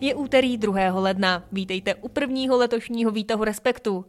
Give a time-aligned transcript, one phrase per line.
[0.00, 1.00] Je úterý 2.
[1.00, 1.44] ledna.
[1.52, 4.04] Vítejte u prvního letošního výtahu Respektu.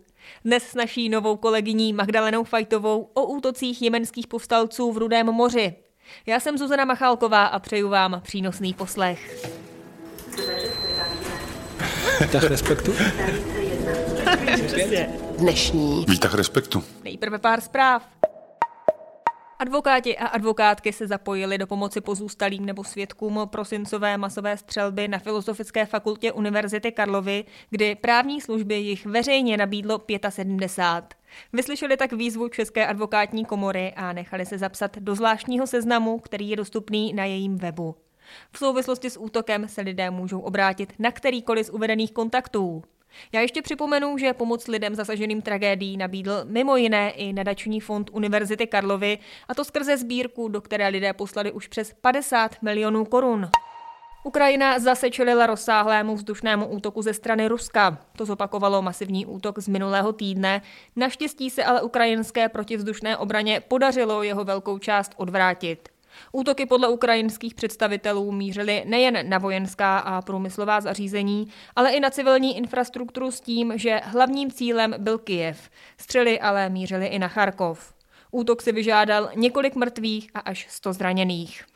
[0.46, 5.76] Dnes s naší novou kolegyní Magdalenou Fajtovou o útocích jemenských povstalců v Rudém moři.
[6.26, 9.48] Já jsem Zuzana Machálková a přeju vám přínosný poslech.
[12.22, 12.94] Výtah Respektu?
[15.38, 16.84] Dnešní Výtah respektu.
[17.04, 18.08] Nejprve pár zpráv.
[19.62, 25.86] Advokáti a advokátky se zapojili do pomoci pozůstalým nebo svědkům prosincové masové střelby na Filozofické
[25.86, 31.18] fakultě Univerzity Karlovy, kdy právní služby jich veřejně nabídlo 75.
[31.54, 36.56] Vyslyšeli tak výzvu České advokátní komory a nechali se zapsat do zvláštního seznamu, který je
[36.56, 37.96] dostupný na jejím webu.
[38.52, 42.84] V souvislosti s útokem se lidé můžou obrátit na kterýkoliv z uvedených kontaktů.
[43.32, 48.68] Já ještě připomenu, že pomoc lidem zasaženým tragédií nabídl mimo jiné i nadační fond Univerzity
[48.68, 53.50] Karlovy, a to skrze sbírku, do které lidé poslali už přes 50 milionů korun.
[54.24, 57.98] Ukrajina zase čelila rozsáhlému vzdušnému útoku ze strany Ruska.
[58.18, 60.62] To zopakovalo masivní útok z minulého týdne.
[60.96, 65.90] Naštěstí se ale ukrajinské protivzdušné obraně podařilo jeho velkou část odvrátit.
[66.32, 72.58] Útoky podle ukrajinských představitelů mířily nejen na vojenská a průmyslová zařízení, ale i na civilní
[72.58, 75.70] infrastrukturu s tím, že hlavním cílem byl Kijev.
[75.98, 77.94] Střely ale mířily i na Charkov.
[78.32, 81.71] Útok si vyžádal několik mrtvých a až 100 zraněných.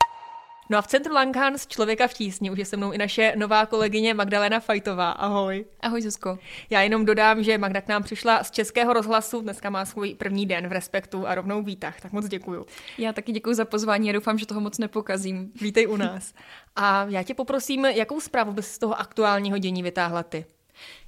[0.70, 3.66] No a v centru Langhans člověka v tísni už je se mnou i naše nová
[3.66, 5.10] kolegyně Magdalena Fajtová.
[5.10, 5.64] Ahoj.
[5.80, 6.38] Ahoj Zuzko.
[6.70, 10.46] Já jenom dodám, že Magda k nám přišla z Českého rozhlasu, dneska má svůj první
[10.46, 12.66] den v Respektu a rovnou výtah, tak moc děkuju.
[12.98, 15.52] Já taky děkuji za pozvání a doufám, že toho moc nepokazím.
[15.60, 16.34] Vítej u nás.
[16.76, 20.44] A já tě poprosím, jakou zprávu bys z toho aktuálního dění vytáhla ty?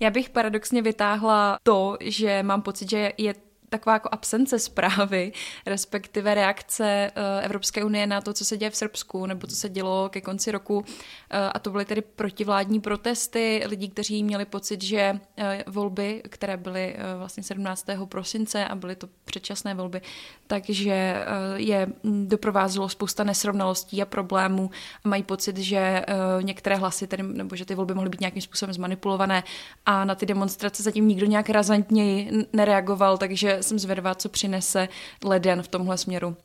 [0.01, 3.35] Já bych paradoxně vytáhla to, že mám pocit, že je
[3.69, 5.33] taková jako absence zprávy,
[5.67, 9.69] respektive reakce eh, Evropské unie na to, co se děje v Srbsku, nebo co se
[9.69, 10.85] dělo ke konci roku.
[11.31, 16.57] Eh, a to byly tedy protivládní protesty lidí, kteří měli pocit, že eh, volby, které
[16.57, 17.87] byly vlastně 17.
[18.09, 20.01] prosince a byly to předčasné volby,
[20.47, 24.71] takže je doprovázelo spousta nesrovnalostí a problémů
[25.05, 26.05] mají pocit, že
[26.41, 29.45] některé hlasy, tedy, nebo že ty volby mohly být nějakým způsobem zmanipulované
[29.87, 34.88] a na ty demonstrace zatím nikdo nějak razantněji nereagoval, takže jsem zvědavá, co přinese
[35.24, 36.36] leden v tomhle směru.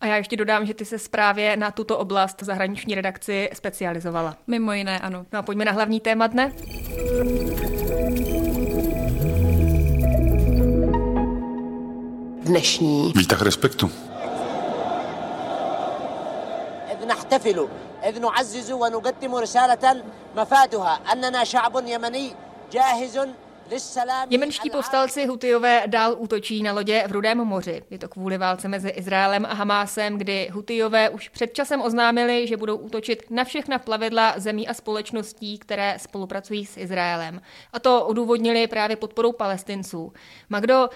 [0.00, 4.36] A já ještě dodám, že ty se právě na tuto oblast zahraniční redakci specializovala.
[4.46, 5.26] Mimo jiné, ano.
[5.32, 6.52] No a pojďme na hlavní téma dne.
[12.48, 13.90] dnešní Výtah respektu.
[16.92, 17.68] إذ نحتفل
[18.08, 20.02] إذ نعزز ونقدم رسالة
[20.36, 22.34] مفادها أننا شعب يمني
[22.72, 23.34] جاهز للسلام
[24.29, 27.83] Jemenští povstalci Hutijové dál útočí na lodě v Rudém moři.
[27.89, 32.57] Je to kvůli válce mezi Izraelem a Hamásem, kdy Hutijové už před časem oznámili, že
[32.57, 37.41] budou útočit na všechna plavidla zemí a společností, které spolupracují s Izraelem.
[37.73, 40.13] A to odůvodnili právě podporou palestinců.
[40.49, 40.89] Magdo,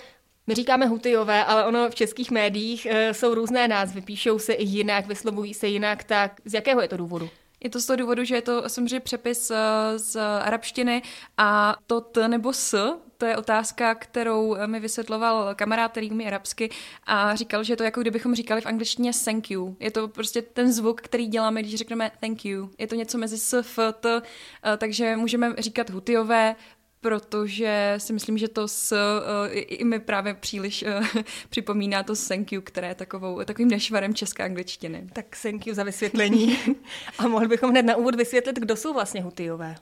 [0.47, 4.63] my říkáme Hutijové, ale ono v českých médiích e, jsou různé názvy, píšou se i
[4.63, 7.29] jinak, vyslovují se jinak, tak z jakého je to důvodu?
[7.63, 9.55] Je to z toho důvodu, že je to samozřejmě přepis eh,
[9.99, 11.01] z arabštiny
[11.37, 16.69] a to t nebo s, to je otázka, kterou mi vysvětloval kamarád, který umí arabsky
[17.03, 19.75] a říkal, že je to jako kdybychom říkali v angličtině thank you.
[19.79, 22.69] Je to prostě ten zvuk, který děláme, když řekneme thank you.
[22.77, 24.21] Je to něco mezi s, f, t,
[24.65, 26.55] eh, takže můžeme říkat hutiové,
[27.01, 32.13] protože si myslím, že to s, uh, i, i mi právě příliš uh, připomíná to
[32.27, 35.09] thank you, které je takovou, takovým nešvarem české angličtiny.
[35.13, 36.57] Tak thank you za vysvětlení.
[37.17, 39.75] a mohli bychom hned na úvod vysvětlit, kdo jsou vlastně Hutijové.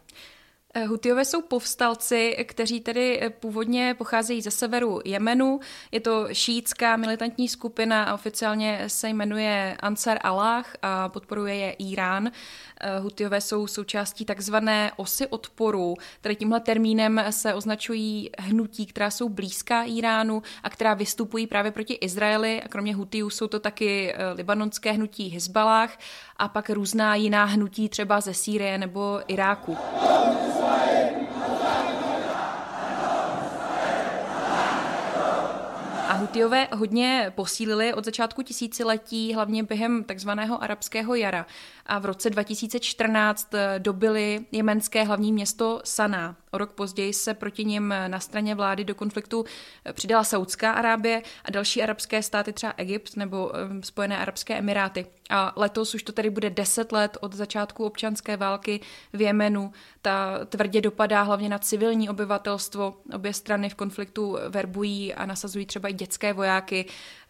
[0.78, 5.59] Eh, Hutiové jsou povstalci, kteří tedy původně pocházejí ze severu Jemenu.
[5.91, 12.31] Je to šítská militantní skupina a oficiálně se jmenuje Ansar Allah a podporuje je Irán.
[13.00, 19.83] Hutiové jsou součástí takzvané osy odporu, tedy tímhle termínem se označují hnutí, která jsou blízká
[19.83, 22.62] Iránu a která vystupují právě proti Izraeli.
[22.62, 25.98] A kromě Hutiů jsou to taky libanonské hnutí Hezbalách
[26.38, 29.78] a pak různá jiná hnutí třeba ze Sýrie nebo Iráku.
[36.08, 41.46] A Hutiové hodně posílili od začátku tisíciletí, hlavně během takzvaného arabského jara.
[41.86, 46.36] A v roce 2014 dobili jemenské hlavní město Sana.
[46.56, 49.46] O rok později se proti nim na straně vlády do konfliktu
[49.94, 55.06] přidala Saudská Arábie a další arabské státy, třeba Egypt nebo Spojené arabské emiráty.
[55.30, 58.80] A letos už to tedy bude 10 let od začátku občanské války
[59.13, 59.72] v Jemenu.
[60.02, 62.98] Ta tvrdě dopadá hlavně na civilní obyvatelstvo.
[63.13, 66.86] Obě strany v konfliktu verbují a nasazují třeba i dětské vojáky.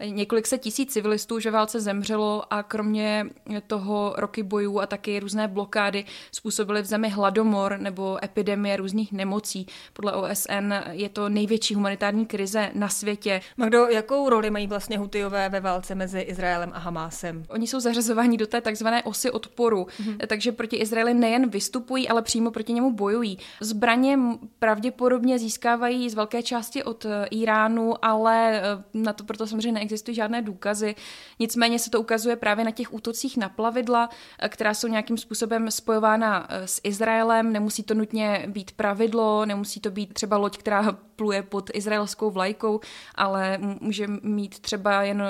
[0.05, 3.25] Několik set tisíc civilistů už ve válce zemřelo a kromě
[3.67, 9.67] toho roky bojů a taky různé blokády způsobily v zemi hladomor nebo epidemie různých nemocí.
[9.93, 13.41] Podle OSN je to největší humanitární krize na světě.
[13.57, 17.43] Magdo, jakou roli mají vlastně Hutijové ve válce mezi Izraelem a Hamásem?
[17.49, 19.83] Oni jsou zařazování do té takzvané osy odporu.
[19.83, 20.27] Mm-hmm.
[20.27, 23.37] Takže proti Izraeli nejen vystupují, ale přímo proti němu bojují.
[23.61, 24.19] Zbraně
[24.59, 30.15] pravděpodobně získávají z velké části od eh, Iránu, ale eh, na to proto samozřejmě neexistují
[30.15, 30.95] žádné důkazy.
[31.39, 34.09] Nicméně se to ukazuje právě na těch útocích na plavidla,
[34.39, 37.51] eh, která jsou nějakým způsobem spojována s Izraelem.
[37.53, 38.71] Nemusí to nutně být
[39.05, 42.79] pravidlo, nemusí to být třeba loď, která pluje pod izraelskou vlajkou,
[43.15, 45.23] ale může mít třeba jen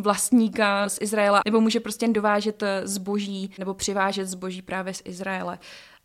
[0.00, 5.58] vlastníka z Izraela, nebo může prostě dovážet eh, zboží nebo přivážet zboží právě z Izraele.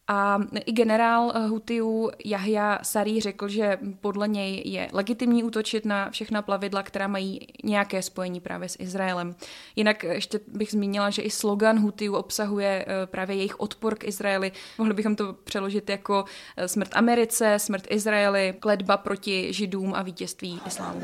[0.07, 6.09] A i generál eh, Hutiů Jahja Sarý řekl, že podle něj je legitimní útočit na
[6.09, 9.35] všechna plavidla, která mají nějaké spojení právě s Izraelem.
[9.75, 14.51] Jinak ještě bych zmínila, že i slogan Hutiů obsahuje eh, právě jejich odpor k Izraeli.
[14.77, 16.25] Mohli bychom to přeložit jako
[16.65, 21.01] smrt Americe, smrt Izraeli, kledba proti židům a vítězství islámu.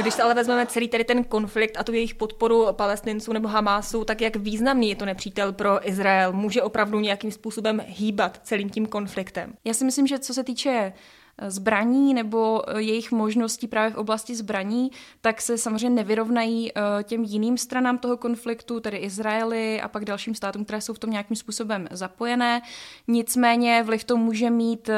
[0.00, 4.04] Když se ale vezmeme celý tady ten konflikt a tu jejich podporu palestinců nebo Hamásu,
[4.04, 6.32] tak jak významný je to nepřítel pro Izrael?
[6.32, 9.52] Může opravdu nějakým způsobem hýbat celým tím konfliktem?
[9.64, 10.92] Já si myslím, že co se týče
[11.38, 14.90] eh, zbraní nebo eh, jejich možností právě v oblasti zbraní,
[15.20, 20.34] tak se samozřejmě nevyrovnají eh, těm jiným stranám toho konfliktu, tedy Izraeli a pak dalším
[20.34, 22.62] státům, které jsou v tom nějakým způsobem zapojené.
[23.08, 24.90] Nicméně vliv to může mít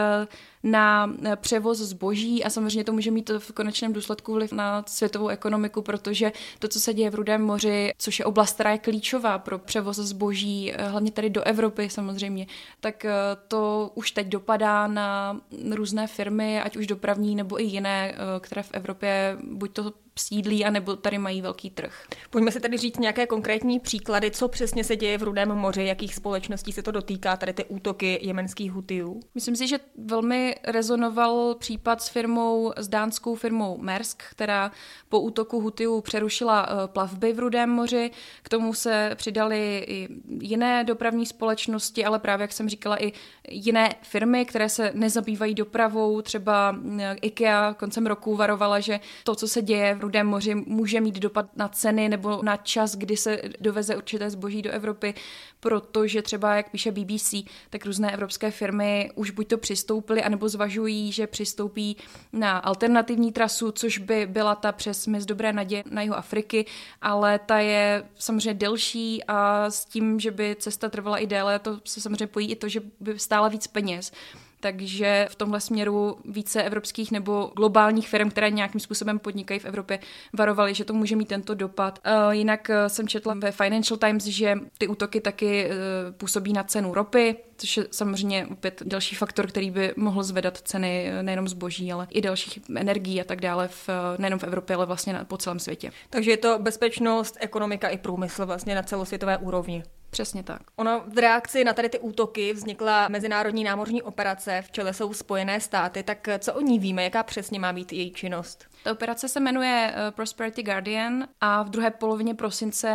[0.62, 5.28] na eh, převoz zboží a samozřejmě to může mít v konečném důsledku vliv na světovou
[5.28, 9.38] ekonomiku, protože to, co se děje v Rudém moři, což je oblast, která je klíčová
[9.38, 12.46] pro převoz zboží, eh, hlavně tady do Evropy samozřejmě,
[12.80, 13.12] tak eh,
[13.48, 15.40] to už teď dopadá na
[15.70, 20.96] různé firmy, ať už dopravní nebo i jiné, které v Evropě buď to sídlí, anebo
[20.96, 22.02] tady mají velký trh.
[22.30, 26.14] Pojďme si tady říct nějaké konkrétní příklady, co přesně se děje v Rudém moři, jakých
[26.14, 29.20] společností se to dotýká, tady ty útoky jemenských hutiů.
[29.34, 34.70] Myslím si, že velmi rezonoval případ s firmou, s dánskou firmou Maersk, která
[35.08, 38.10] po útoku hutiů přerušila eh, plavby v Rudém moři.
[38.42, 40.08] K tomu se přidali i
[40.40, 43.12] jiné dopravní společnosti, ale právě, jak jsem říkala, i
[43.48, 46.20] jiné firmy, které se nezabývají dopravou.
[46.22, 51.00] Třeba eh, IKEA koncem roku varovala, že to, co se děje v Rudém moři může
[51.00, 55.14] mít dopad na ceny nebo na čas, kdy se doveze určité zboží do Evropy,
[55.60, 57.34] protože třeba, jak píše BBC,
[57.70, 61.96] tak různé evropské firmy už buď to přistoupily, anebo zvažují, že přistoupí
[62.32, 66.66] na alternativní trasu, což by byla ta přes Mys Dobré naděje na jihu Afriky,
[67.02, 71.80] ale ta je samozřejmě delší a s tím, že by cesta trvala i déle, to
[71.84, 74.12] se samozřejmě pojí i to, že by stála víc peněz.
[74.60, 79.98] Takže v tomhle směru více evropských nebo globálních firm, které nějakým způsobem podnikají v Evropě,
[80.32, 81.98] varovali, že to může mít tento dopad.
[82.04, 85.72] Eh, jinak eh, jsem četla ve Financial Times, že ty útoky taky eh,
[86.12, 91.10] působí na cenu ropy, což je samozřejmě opět další faktor, který by mohl zvedat ceny
[91.22, 93.88] nejenom zboží, ale i dalších energií a tak dále, v,
[94.18, 95.92] nejenom v Evropě, ale vlastně po celém světě.
[96.10, 99.82] Takže je to bezpečnost, ekonomika i průmysl vlastně na celosvětové úrovni.
[100.10, 100.62] Přesně tak.
[100.76, 105.60] Ono v reakci na tady ty útoky vznikla mezinárodní námořní operace, v čele jsou Spojené
[105.60, 108.64] státy, tak co o ní víme, jaká přesně má být její činnost?
[108.84, 112.88] Ta operace se jmenuje uh, Prosperity Guardian a v druhé polovině prosince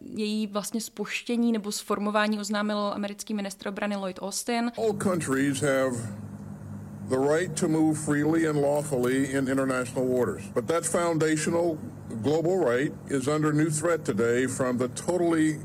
[0.00, 4.72] její vlastně spuštění nebo sformování oznámil americký ministr obrany Lloyd Austin.
[4.78, 5.96] All countries have
[7.08, 10.44] the right to move freely and lawfully in international waters.
[10.54, 11.78] But that foundational
[12.22, 15.58] global right is under new threat today from the totally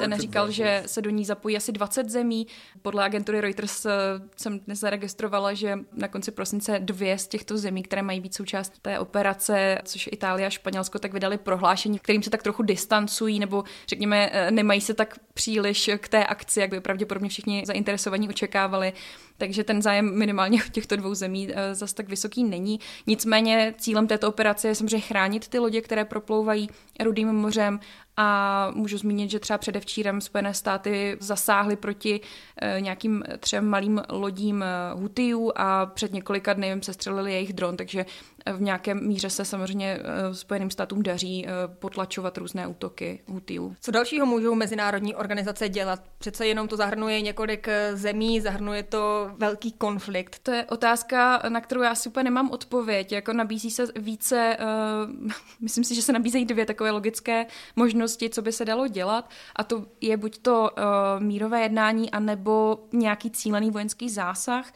[0.00, 2.46] ten říkal, že se do ní zapojí asi 20 zemí.
[2.82, 3.90] Podle agentury Reuters eh,
[4.36, 8.78] jsem dnes zaregistrovala, že na konci prosince dvě z těchto zemí, které mají být součástí
[8.82, 13.64] té operace, což Itálie a Španělsko, tak vydali prohlášení, kterým se tak trochu distancují, nebo
[13.88, 18.92] řekněme, eh, nemají se tak příliš k té akci, jak by pravděpodobně všichni zainteresovaní očekávali.
[19.38, 22.80] Takže ten zájem minimálně v těchto dvou zemí eh, zas tak vysoký není.
[23.06, 26.68] Nicméně cílem této operace je samozřejmě chránit ty lodě, které proplouvají
[27.00, 27.80] Rudým mořem
[28.16, 32.20] A můžu zmínit, že třeba předevčírem Spojené státy zasáhly proti
[32.62, 37.76] eh, nějakým třem malým lodím eh, Hutijů a před několika dny jim sestřelili jejich dron,
[37.76, 38.06] takže
[38.56, 41.46] v nějakém míře se samozřejmě eh, Spojeným státům daří
[41.78, 43.76] potlačovat různé útoky Hutijů.
[43.80, 46.02] Co dalšího můžou mezinárodní organizace dělat?
[46.18, 50.38] Přece jenom to zahrnuje několik zemí, zahrnuje to velký konflikt.
[50.42, 53.12] To je otázka, na kterou já si úplně nemám odpověď.
[53.12, 55.30] Jako nabízí se více, uh,
[55.60, 59.30] myslím si, že se nabízejí dvě takové logické možnosti, co by se dalo dělat.
[59.56, 64.72] A to je buď to uh, mírové jednání, anebo nějaký cílený vojenský zásah.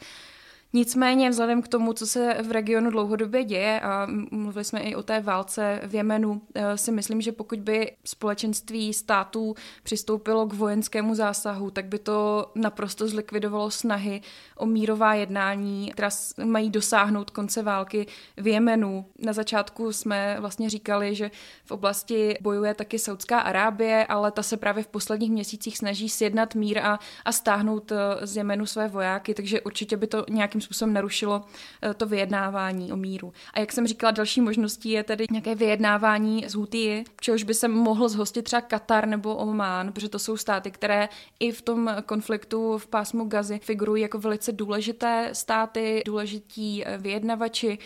[0.73, 5.03] Nicméně vzhledem k tomu, co se v regionu dlouhodobě děje, a mluvili jsme i o
[5.03, 11.15] té válce v Jemenu, eh, si myslím, že pokud by společenství států přistoupilo k vojenskému
[11.15, 14.21] zásahu, tak by to naprosto zlikvidovalo snahy
[14.57, 16.09] o mírová jednání, která
[16.45, 18.07] mají dosáhnout konce války
[18.37, 19.05] v Jemenu.
[19.19, 21.31] Na začátku jsme vlastně říkali, že
[21.65, 26.55] v oblasti bojuje taky Saudská Arábie, ale ta se právě v posledních měsících snaží sjednat
[26.55, 30.65] mír a, a stáhnout eh, z Jemenu své vojáky, takže určitě by to nějakým nějakým
[30.65, 31.41] způsobem narušilo
[31.81, 33.33] eh, to vyjednávání o míru.
[33.53, 37.67] A jak jsem říkala, další možností je tedy nějaké vyjednávání z Houthi, čehož by se
[37.67, 42.77] mohl zhostit třeba Katar nebo Oman, protože to jsou státy, které i v tom konfliktu
[42.77, 47.77] v pásmu Gazy figurují jako velice důležité státy, důležití eh, vyjednavači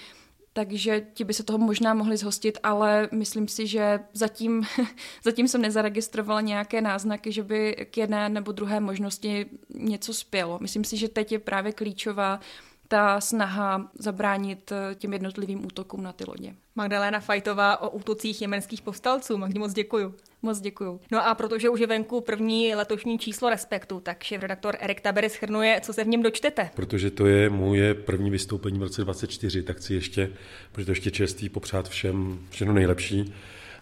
[0.53, 4.63] takže ti by se toho možná mohli zhostit, ale myslím si, že zatím,
[5.23, 10.57] zatím jsem nezaregistrovala nějaké náznaky, že by k jedné nebo druhé možnosti něco spělo.
[10.61, 12.39] Myslím si, že teď je právě klíčová
[12.87, 16.55] ta snaha zabránit eh, těm jednotlivým útokům na ty lodě.
[16.75, 19.37] Magdalena Fajtová o útocích jemenských povstalců.
[19.37, 20.15] Magdi, moc děkuju.
[20.45, 20.99] Moc děkuju.
[21.11, 25.81] No a protože už je venku první letošní číslo Respektu, tak šéf-redaktor Erik Tabery schrnuje,
[25.81, 26.69] co se v něm dočtete.
[26.75, 30.29] Protože to je moje první vystoupení v roce 24, tak chci ještě,
[30.71, 33.33] protože to ještě čestý, popřát všem všechno nejlepší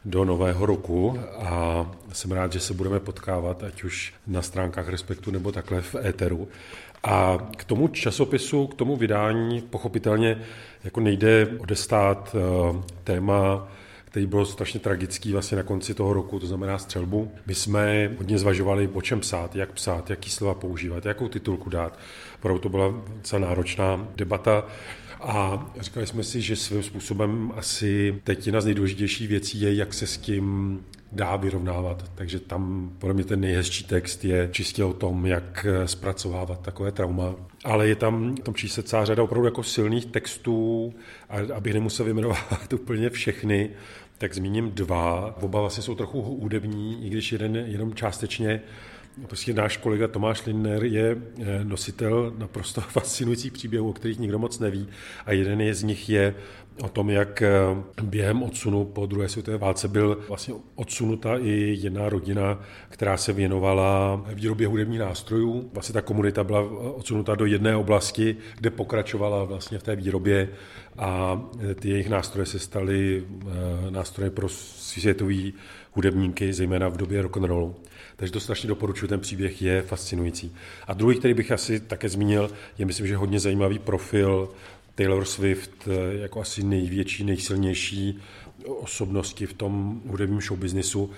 [0.06, 5.32] do nového roku a jsem rád, že se budeme potkávat, ať už na stránkách Respektu
[5.32, 6.48] nebo takhle v éteru.
[7.04, 10.42] A k tomu časopisu, k tomu vydání pochopitelně
[10.84, 13.68] jako nejde odestát eh, téma
[14.12, 17.32] který byl strašně tragický vlastně na konci toho roku, to znamená střelbu.
[17.46, 22.00] My jsme hodně zvažovali, o čem psát, jak psát, jaký slova používat, jakou titulku dát.
[22.36, 24.64] Opravdu to byla docela náročná debata.
[25.22, 29.94] A říkali jsme si, že svým způsobem asi teď jedna z nejdůležitějších věcí je, jak
[29.94, 30.80] se s tím
[31.12, 32.12] dá vyrovnávat.
[32.16, 37.36] Takže tam podle mě ten nejhezčí text je čistě o tom, jak zpracovávat takové trauma.
[37.64, 40.94] Ale je tam v tom čísle celá řada opravdu jako silných textů,
[41.30, 43.70] a abych nemusel vyjmenovat úplně všechny,
[44.18, 45.36] tak zmíním dva.
[45.42, 48.62] Oba vlastně jsou trochu hudební, i když jeden jenom částečně
[49.28, 54.60] Prostě náš kolega Tomáš Lindner je eh, nositel naprosto fascinujících příběhů, o kterých nikdo moc
[54.60, 54.88] neví.
[55.26, 56.36] A jeden je z nich je
[56.80, 57.52] o tom, jak eh,
[58.04, 62.60] během odsunu po druhé světové válce byl vlastně odsunuta i jedna rodina,
[62.90, 65.70] která se věnovala výrobě hudebních nástrojů.
[65.74, 66.62] Vlastně ta komunita byla
[66.94, 70.50] odsunuta do jedné oblasti, kde pokračovala vlastně v té výrobě
[70.98, 73.24] a eh, ty jejich nástroje se staly
[73.90, 75.54] nástroje pro světový
[75.92, 77.76] hudebníky, zejména v době rock'n'rollu.
[78.16, 80.56] Takže to strašně doporučuji, ten příběh je fascinující.
[80.88, 84.50] A druhý, který bych asi také zmínil, je myslím, že hodně zajímavý profil
[85.02, 88.20] Taylor Swift eh, jako asi největší, nejsilnější
[88.66, 91.12] osobnosti v tom hudebním showbiznisu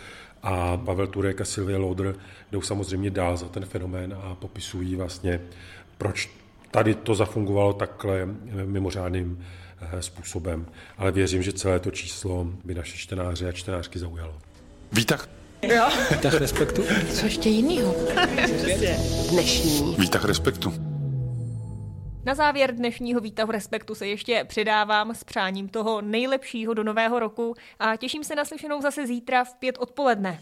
[0.44, 2.16] a Pavel Turek a Sylvia Lauder
[2.52, 5.42] jdou samozřejmě dál za ten fenomén a popisují vlastně,
[5.98, 6.30] proč
[6.72, 9.46] tady to zafungovalo takhle eh, mimořádným
[9.82, 10.66] eh, způsobem.
[10.98, 14.38] Ale věřím, že celé to číslo by naše čtenáře a čtenářky zaujalo.
[14.92, 15.30] Vítah.
[15.62, 15.90] Jo.
[16.12, 16.84] Vítah respektu.
[17.14, 17.96] Co ještě jinýho?
[19.32, 19.96] Dnešní.
[20.00, 20.93] Vítah respektu.
[22.26, 27.56] Na závěr dnešního výtahu Respektu se ještě přidávám s přáním toho nejlepšího do nového roku
[27.80, 30.40] a těším se na slyšenou zase zítra v pět odpoledne.